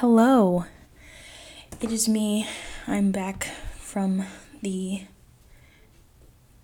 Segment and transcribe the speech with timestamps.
[0.00, 0.66] Hello,
[1.80, 2.46] it is me.
[2.86, 3.44] I'm back
[3.78, 4.26] from
[4.60, 5.04] the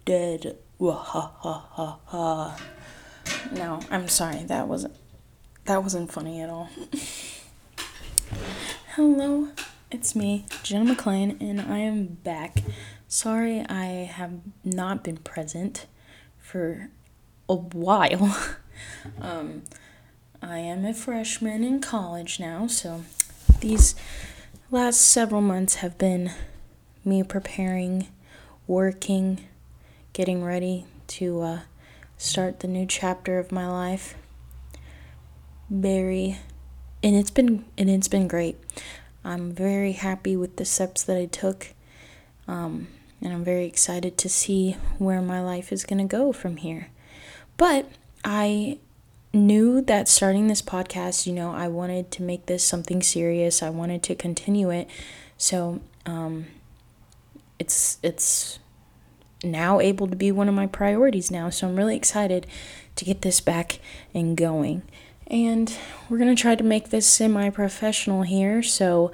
[0.04, 0.58] dead.
[0.78, 0.98] No,
[3.90, 4.42] I'm sorry.
[4.42, 4.94] That wasn't
[5.64, 6.68] that wasn't funny at all.
[8.96, 9.48] Hello,
[9.90, 12.58] it's me, Jenna McClain, and I am back.
[13.08, 15.86] Sorry, I have not been present
[16.38, 16.90] for
[17.48, 18.36] a while.
[19.22, 19.62] um,
[20.42, 23.04] I am a freshman in college now, so
[23.62, 23.94] these
[24.70, 26.32] last several months have been
[27.04, 28.08] me preparing,
[28.66, 29.40] working,
[30.12, 31.60] getting ready to uh,
[32.18, 34.14] start the new chapter of my life.
[35.70, 36.38] Very,
[37.02, 38.56] and it's been and it's been great.
[39.24, 41.68] I'm very happy with the steps that I took,
[42.48, 42.88] um,
[43.22, 46.88] and I'm very excited to see where my life is gonna go from here.
[47.56, 47.86] But
[48.24, 48.78] I
[49.32, 53.62] knew that starting this podcast, you know, I wanted to make this something serious.
[53.62, 54.88] I wanted to continue it.
[55.38, 56.46] So, um,
[57.58, 58.58] it's it's
[59.44, 61.50] now able to be one of my priorities now.
[61.50, 62.46] So I'm really excited
[62.96, 63.78] to get this back
[64.14, 64.82] and going.
[65.26, 65.74] And
[66.08, 68.62] we're going to try to make this semi professional here.
[68.62, 69.12] So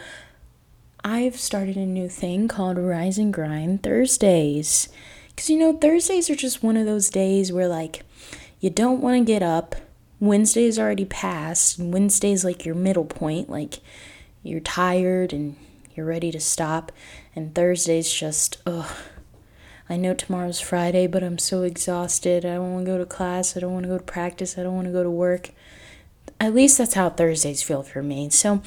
[1.05, 4.88] I've started a new thing called Rise and Grind Thursdays.
[5.28, 8.03] Because, you know, Thursdays are just one of those days where, like,
[8.58, 9.77] you don't want to get up
[10.20, 13.80] Wednesday's already passed, and Wednesday's like your middle point, like
[14.42, 15.56] you're tired and
[15.94, 16.92] you're ready to stop,
[17.34, 18.91] and Thursday's just, ugh.
[19.91, 22.44] I know tomorrow's Friday, but I'm so exhausted.
[22.44, 23.56] I don't want to go to class.
[23.56, 24.58] I don't want to go to practice.
[24.58, 25.48] I don't want to go to work.
[26.38, 28.28] At least that's how Thursdays feel for me.
[28.28, 28.60] So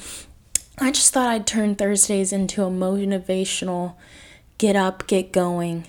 [0.78, 3.94] I just thought I'd turn Thursdays into a motivational
[4.62, 5.86] get up, get going,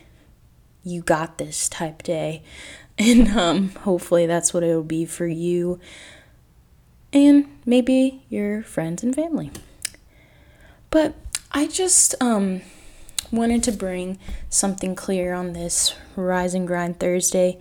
[0.83, 2.41] you got this type day.
[2.97, 5.79] And um, hopefully that's what it'll be for you
[7.11, 9.51] and maybe your friends and family.
[10.89, 11.15] But
[11.51, 12.61] I just um,
[13.31, 17.59] wanted to bring something clear on this Rise and Grind Thursday.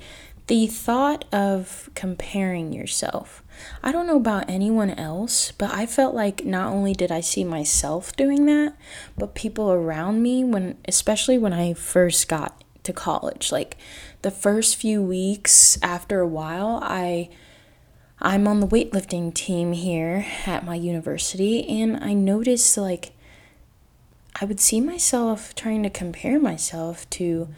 [0.48, 3.43] The thought of comparing yourself.
[3.82, 7.44] I don't know about anyone else, but I felt like not only did I see
[7.44, 8.75] myself doing that,
[9.16, 13.53] but people around me when especially when I first got to college.
[13.53, 13.76] Like
[14.22, 17.31] the first few weeks after a while, I
[18.20, 23.12] I'm on the weightlifting team here at my university and I noticed like
[24.41, 27.48] I would see myself trying to compare myself to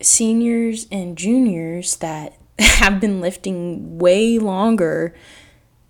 [0.00, 5.14] seniors and juniors that have been lifting way longer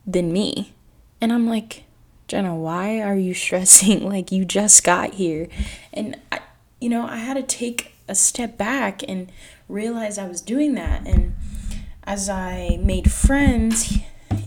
[0.06, 0.74] than me.
[1.20, 1.84] And I'm like,
[2.28, 4.08] Jenna, why are you stressing?
[4.08, 5.48] like, you just got here.
[5.92, 6.40] And, I,
[6.80, 9.30] you know, I had to take a step back and
[9.68, 11.06] realize I was doing that.
[11.06, 11.34] And
[12.04, 13.98] as I made friends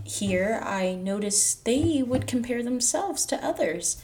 [0.03, 4.01] here, I noticed they would compare themselves to others.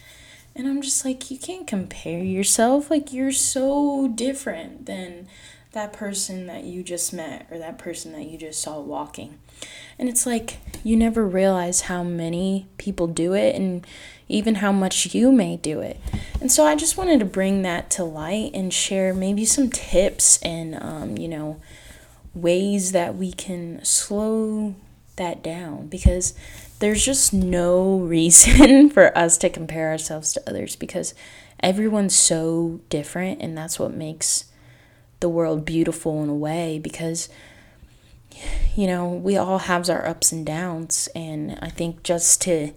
[0.55, 2.89] And I'm just like, you can't compare yourself.
[2.89, 5.27] Like, you're so different than
[5.71, 9.39] that person that you just met or that person that you just saw walking.
[9.97, 13.85] And it's like, you never realize how many people do it and
[14.27, 15.99] even how much you may do it.
[16.39, 20.41] And so I just wanted to bring that to light and share maybe some tips
[20.41, 21.61] and, um, you know,
[22.33, 24.75] ways that we can slow
[25.17, 26.33] that down because
[26.79, 31.13] there's just no reason for us to compare ourselves to others because
[31.61, 34.45] everyone's so different and that's what makes
[35.21, 37.29] the world beautiful in a way because
[38.75, 42.73] you know we all have our ups and downs and i think just to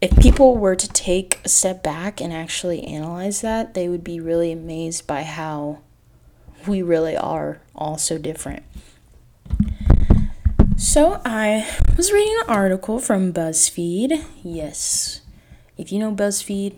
[0.00, 4.20] if people were to take a step back and actually analyze that, they would be
[4.20, 5.80] really amazed by how
[6.66, 8.62] we really are all so different.
[10.76, 14.24] So, I was reading an article from BuzzFeed.
[14.44, 15.22] Yes,
[15.76, 16.76] if you know BuzzFeed,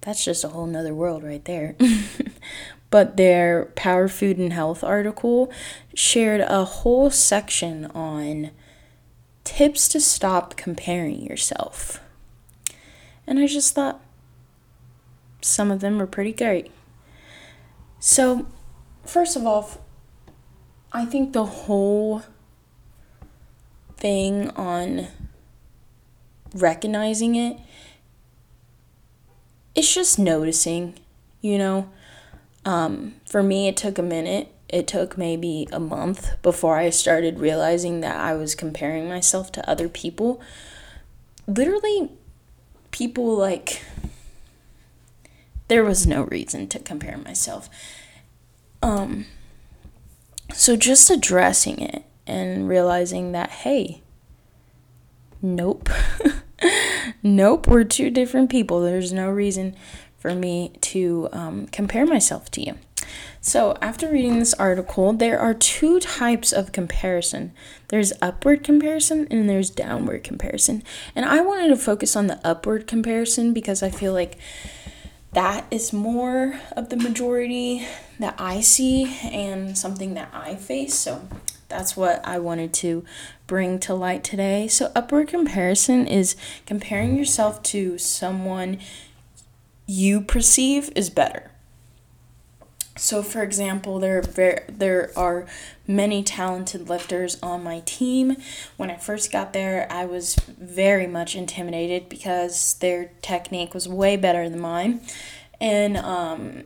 [0.00, 1.76] that's just a whole nother world right there.
[2.92, 5.50] but their Power Food and Health article
[5.94, 8.50] shared a whole section on
[9.44, 12.00] tips to stop comparing yourself.
[13.26, 14.02] And I just thought
[15.40, 16.70] some of them were pretty great.
[17.98, 18.46] So,
[19.06, 19.70] first of all,
[20.92, 22.22] I think the whole
[23.96, 25.06] thing on
[26.54, 27.56] recognizing it
[29.74, 30.98] it's just noticing,
[31.40, 31.88] you know.
[32.64, 37.38] Um, for me, it took a minute it took maybe a month before I started
[37.38, 40.40] realizing that I was comparing myself to other people.
[41.46, 42.10] Literally,
[42.90, 43.82] people like,
[45.68, 47.68] there was no reason to compare myself.
[48.82, 49.26] Um,
[50.54, 54.00] so just addressing it and realizing that, hey,
[55.42, 55.90] nope,
[57.22, 58.80] nope, we're two different people.
[58.80, 59.76] There's no reason
[60.22, 62.78] for me to um, compare myself to you.
[63.40, 67.52] So, after reading this article, there are two types of comparison
[67.88, 70.84] there's upward comparison and there's downward comparison.
[71.16, 74.38] And I wanted to focus on the upward comparison because I feel like
[75.32, 77.84] that is more of the majority
[78.20, 80.94] that I see and something that I face.
[80.94, 81.26] So,
[81.68, 83.04] that's what I wanted to
[83.48, 84.68] bring to light today.
[84.68, 88.78] So, upward comparison is comparing yourself to someone
[89.92, 91.50] you perceive is better.
[92.96, 95.46] So, for example, there are there are
[95.86, 98.36] many talented lifters on my team.
[98.76, 104.16] When I first got there, I was very much intimidated because their technique was way
[104.16, 105.00] better than mine,
[105.60, 106.64] and um,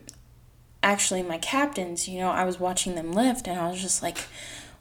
[0.83, 4.19] actually, my captains, you know, I was watching them lift, and I was just like,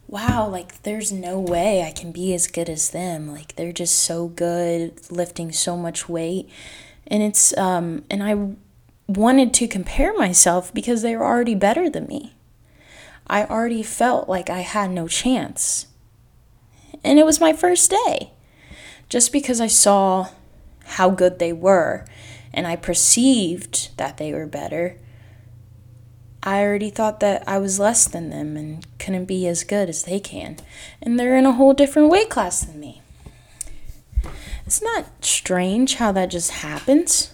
[0.07, 3.31] wow, like there's no way I can be as good as them.
[3.31, 6.50] Like they're just so good lifting so much weight,
[7.07, 8.56] and it's um, and I
[9.07, 12.34] wanted to compare myself because they were already better than me.
[13.28, 15.88] I already felt like I had no chance.
[17.04, 18.31] And it was my first day.
[19.10, 20.30] Just because I saw
[20.86, 22.06] how good they were
[22.54, 24.98] and I perceived that they were better,
[26.42, 30.04] I already thought that I was less than them and couldn't be as good as
[30.04, 30.58] they can.
[31.01, 33.01] And they're in a whole different weight class than me.
[34.65, 37.31] It's not strange how that just happens.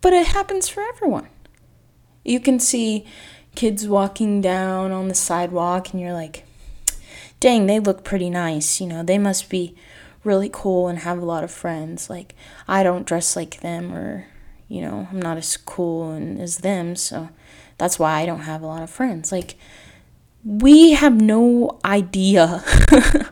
[0.00, 1.28] But it happens for everyone.
[2.24, 3.04] You can see
[3.54, 6.44] kids walking down on the sidewalk, and you're like,
[7.40, 8.80] dang, they look pretty nice.
[8.80, 9.76] You know, they must be
[10.24, 12.08] really cool and have a lot of friends.
[12.08, 12.34] Like,
[12.68, 14.26] I don't dress like them, or,
[14.68, 17.30] you know, I'm not as cool and, as them, so
[17.78, 19.32] that's why I don't have a lot of friends.
[19.32, 19.56] Like,
[20.44, 22.64] we have no idea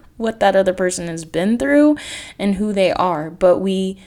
[0.16, 1.96] what that other person has been through
[2.38, 3.98] and who they are, but we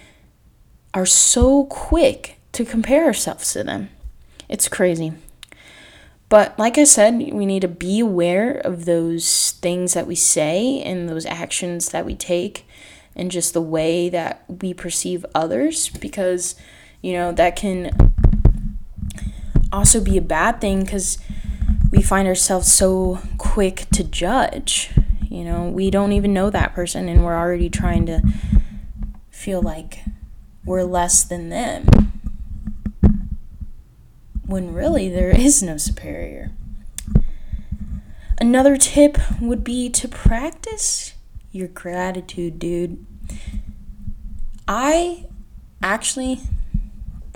[0.93, 3.89] are so quick to compare ourselves to them.
[4.47, 5.13] It's crazy.
[6.29, 10.81] But like I said, we need to be aware of those things that we say
[10.81, 12.67] and those actions that we take
[13.15, 16.55] and just the way that we perceive others because,
[17.01, 17.91] you know, that can
[19.71, 21.17] also be a bad thing because
[21.93, 24.89] we find ourselves so quick to judge.
[25.29, 28.23] You know, we don't even know that person and we're already trying to
[29.29, 29.99] feel like
[30.65, 31.85] we're less than them
[34.47, 36.49] when really there is no superior.
[38.39, 41.13] Another tip would be to practice
[41.51, 43.05] your gratitude, dude.
[44.67, 45.27] I
[45.83, 46.39] actually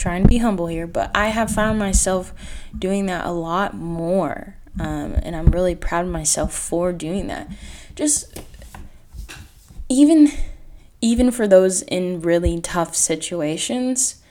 [0.07, 2.33] trying to be humble here, but I have found myself
[2.79, 4.55] doing that a lot more.
[4.79, 7.51] Um, and I'm really proud of myself for doing that.
[7.93, 8.39] Just
[9.89, 10.31] even
[11.01, 14.23] even for those in really tough situations,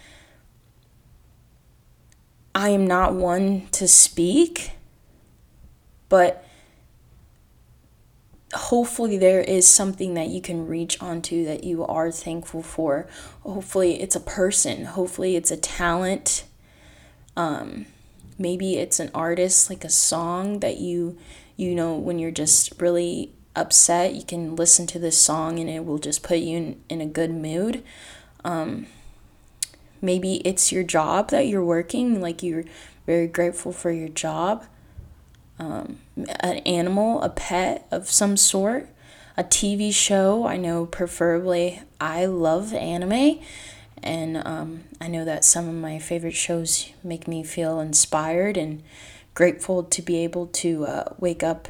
[2.54, 4.70] I am not one to speak,
[6.08, 6.42] but
[8.56, 13.06] hopefully there is something that you can reach onto that you are thankful for.
[13.42, 16.44] Hopefully it's a person, hopefully it's a talent.
[17.36, 17.86] Um,
[18.38, 21.18] maybe it's an artist like a song that you
[21.56, 25.84] you know when you're just really upset you can listen to this song and it
[25.84, 27.82] will just put you in, in a good mood
[28.44, 28.86] um,
[30.00, 32.64] Maybe it's your job that you're working, like you're
[33.06, 34.64] very grateful for your job.
[35.58, 36.00] Um,
[36.40, 38.88] an animal, a pet of some sort,
[39.36, 40.46] a TV show.
[40.46, 43.40] I know, preferably, I love anime,
[44.02, 48.82] and um, I know that some of my favorite shows make me feel inspired and
[49.34, 51.68] grateful to be able to uh, wake up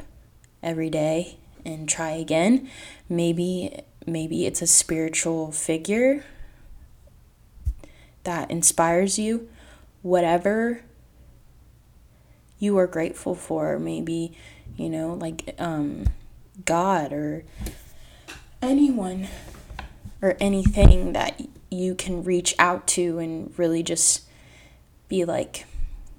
[0.61, 2.69] every day and try again.
[3.09, 6.23] Maybe maybe it's a spiritual figure
[8.23, 9.49] that inspires you,
[10.01, 10.81] whatever
[12.59, 14.33] you are grateful for, maybe,
[14.75, 16.07] you know, like um,
[16.65, 17.43] God or
[18.61, 19.27] anyone
[20.21, 24.23] or anything that you can reach out to and really just
[25.07, 25.65] be like,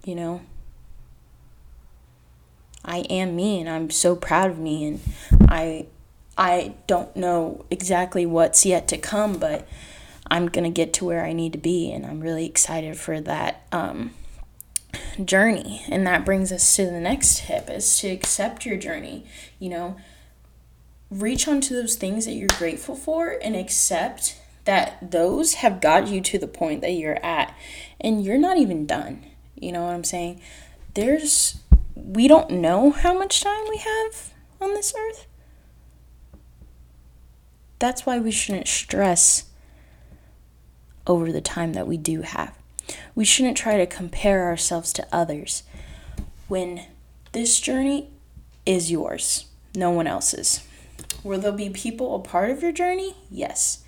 [0.04, 0.40] you know,
[2.84, 5.00] I am me and I'm so proud of me and
[5.48, 5.86] I
[6.38, 9.66] I don't know exactly what's yet to come, but
[10.30, 11.90] I'm going to get to where I need to be.
[11.90, 14.14] And I'm really excited for that um,
[15.24, 15.84] journey.
[15.88, 19.26] And that brings us to the next tip is to accept your journey.
[19.58, 19.96] You know,
[21.10, 26.20] reach onto those things that you're grateful for and accept that those have got you
[26.20, 27.56] to the point that you're at.
[28.00, 29.24] And you're not even done.
[29.54, 30.40] You know what I'm saying?
[30.94, 31.58] There's,
[31.94, 35.26] we don't know how much time we have on this earth.
[37.78, 39.44] that's why we shouldn't stress
[41.06, 42.52] over the time that we do have.
[43.14, 45.62] We shouldn't try to compare ourselves to others
[46.48, 46.86] when
[47.32, 48.10] this journey
[48.64, 50.66] is yours, no one else's.
[51.22, 53.14] Will there be people a part of your journey?
[53.30, 53.84] Yes.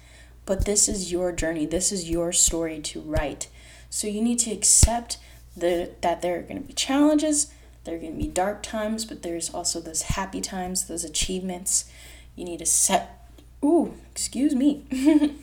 [0.46, 1.66] But this is your journey.
[1.66, 3.48] This is your story to write.
[3.88, 5.18] So you need to accept
[5.56, 7.52] the, that there are going to be challenges,
[7.84, 11.90] there are going to be dark times, but there's also those happy times, those achievements.
[12.36, 13.26] You need to set,
[13.64, 14.84] ooh, excuse me.
[14.90, 15.34] you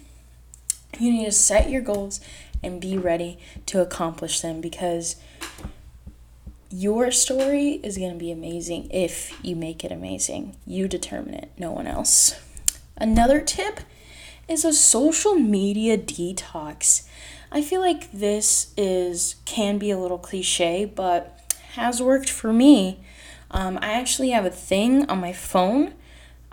[0.99, 2.21] need to set your goals
[2.67, 5.15] and be ready to accomplish them because
[6.69, 10.55] your story is going to be amazing if you make it amazing.
[10.65, 12.39] You determine it, no one else.
[12.97, 13.79] Another tip
[14.47, 17.07] is a social media detox.
[17.51, 22.99] I feel like this is can be a little cliche, but has worked for me.
[23.49, 25.93] Um, I actually have a thing on my phone.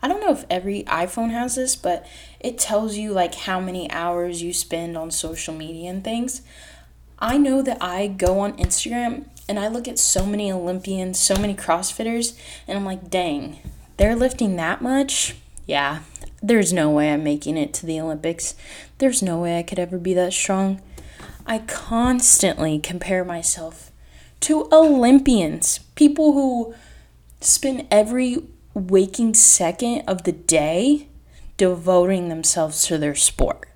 [0.05, 2.05] I don't know if every iPhone has this, but
[2.39, 6.43] it tells you like how many hours you spend on social media and things.
[7.19, 11.37] I know that I go on Instagram and I look at so many Olympians, so
[11.37, 13.61] many CrossFitters, and I'm like, dang,
[13.97, 15.37] they're lifting that much?
[15.65, 16.01] Yeah,
[16.43, 18.55] there's no way I'm making it to the Olympics.
[18.99, 20.83] There's no way I could ever be that strong.
[21.47, 23.91] I constantly compare myself
[24.41, 26.75] to Olympians, people who
[27.41, 28.43] spend every
[28.75, 31.09] waking second of the day
[31.57, 33.69] devoting themselves to their sport.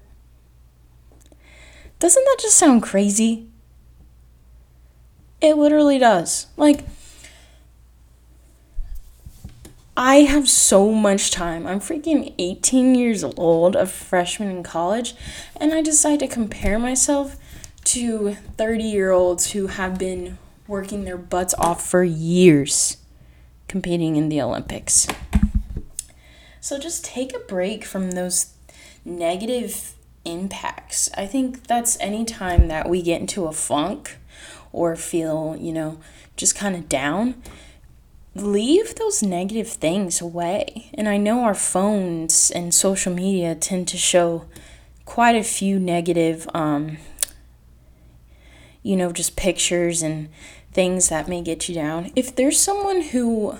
[1.98, 3.48] Doesn't that just sound crazy?
[5.40, 6.46] It literally does.
[6.56, 6.84] Like,
[9.96, 11.66] I have so much time.
[11.66, 15.14] I'm freaking 18 years old, a freshman in college,
[15.56, 17.36] and I decide to compare myself
[17.84, 20.38] to 30 year olds who have been
[20.68, 22.97] working their butts off for years
[23.68, 25.06] competing in the Olympics.
[26.60, 28.54] So just take a break from those
[29.04, 29.94] negative
[30.24, 31.08] impacts.
[31.16, 34.16] I think that's any time that we get into a funk
[34.72, 36.00] or feel, you know,
[36.36, 37.42] just kind of down,
[38.34, 40.90] leave those negative things away.
[40.94, 44.44] And I know our phones and social media tend to show
[45.04, 46.98] quite a few negative, um,
[48.82, 50.28] you know, just pictures and
[50.72, 52.12] things that may get you down.
[52.14, 53.58] If there's someone who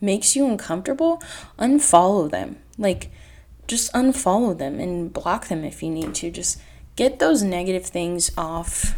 [0.00, 1.22] makes you uncomfortable,
[1.58, 2.58] unfollow them.
[2.78, 3.10] Like,
[3.66, 6.30] just unfollow them and block them if you need to.
[6.30, 6.60] Just
[6.94, 8.96] get those negative things off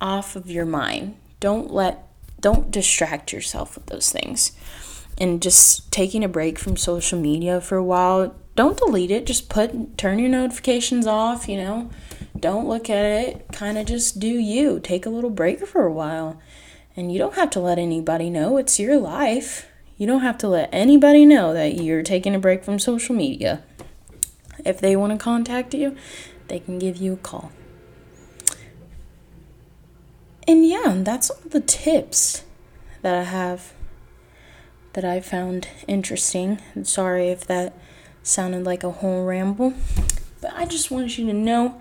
[0.00, 1.16] off of your mind.
[1.40, 2.06] Don't let
[2.40, 4.52] don't distract yourself with those things.
[5.22, 9.24] And just taking a break from social media for a while, don't delete it.
[9.24, 11.90] Just put turn your notifications off, you know.
[12.36, 13.46] Don't look at it.
[13.52, 14.80] Kind of just do you.
[14.80, 16.40] Take a little break for a while.
[16.96, 18.56] And you don't have to let anybody know.
[18.56, 19.68] It's your life.
[19.96, 23.62] You don't have to let anybody know that you're taking a break from social media.
[24.66, 25.94] If they want to contact you,
[26.48, 27.52] they can give you a call.
[30.48, 32.42] And yeah, that's all the tips
[33.02, 33.72] that I have
[34.92, 36.60] that I found interesting.
[36.76, 37.76] I'm sorry if that
[38.22, 39.74] sounded like a whole ramble,
[40.40, 41.80] but I just want you to know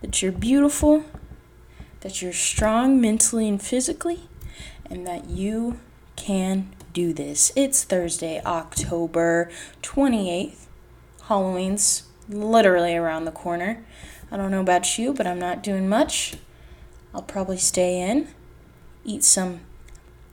[0.00, 1.04] that you're beautiful,
[2.00, 4.20] that you're strong mentally and physically,
[4.88, 5.78] and that you
[6.16, 7.52] can do this.
[7.54, 9.50] It's Thursday, October
[9.82, 10.66] 28th.
[11.24, 13.84] Halloween's literally around the corner.
[14.32, 16.34] I don't know about you, but I'm not doing much.
[17.14, 18.28] I'll probably stay in,
[19.04, 19.60] eat some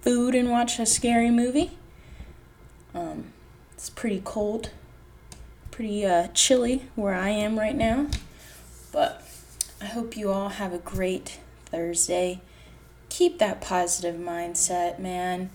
[0.01, 1.76] food, and watch a scary movie.
[2.97, 3.25] Um,
[3.73, 4.71] it's pretty cold,
[5.69, 8.07] pretty uh, chilly where I am right now.
[8.91, 9.23] But
[9.79, 12.41] I hope you all have a great Thursday.
[13.09, 15.51] Keep that positive mindset, man.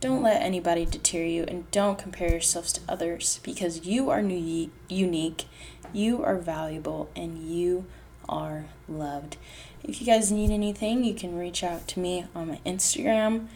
[0.00, 4.70] Don't let anybody deter you and don't compare yourselves to others because you are new,
[4.88, 5.44] unique,
[5.92, 7.84] you are valuable, and you
[8.28, 9.36] are loved.
[9.84, 13.46] If you guys need anything, you can reach out to me on my Instagram.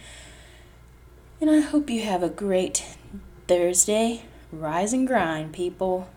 [1.41, 2.97] And I hope you have a great
[3.49, 4.23] Thursday.
[4.53, 6.09] Rise and grind, people.